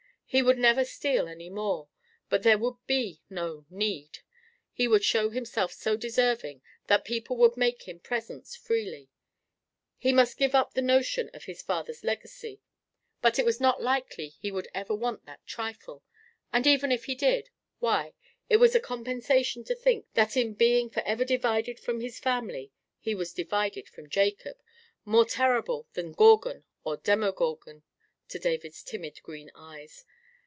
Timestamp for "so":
5.73-5.97